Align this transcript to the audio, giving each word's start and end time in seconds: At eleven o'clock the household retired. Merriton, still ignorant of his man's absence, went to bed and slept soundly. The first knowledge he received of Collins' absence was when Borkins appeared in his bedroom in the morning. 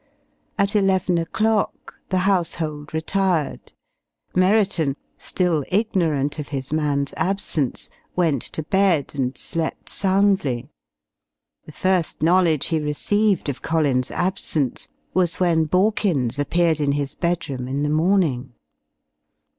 At 0.57 0.75
eleven 0.75 1.19
o'clock 1.19 1.93
the 2.09 2.17
household 2.25 2.91
retired. 2.91 3.73
Merriton, 4.33 4.95
still 5.15 5.63
ignorant 5.69 6.39
of 6.39 6.47
his 6.47 6.73
man's 6.73 7.13
absence, 7.17 7.87
went 8.15 8.41
to 8.57 8.63
bed 8.63 9.13
and 9.13 9.37
slept 9.37 9.89
soundly. 9.89 10.71
The 11.67 11.71
first 11.71 12.23
knowledge 12.23 12.65
he 12.69 12.79
received 12.79 13.47
of 13.47 13.61
Collins' 13.61 14.09
absence 14.09 14.89
was 15.13 15.39
when 15.39 15.65
Borkins 15.65 16.39
appeared 16.39 16.79
in 16.79 16.93
his 16.93 17.13
bedroom 17.13 17.67
in 17.67 17.83
the 17.83 17.87
morning. 17.91 18.53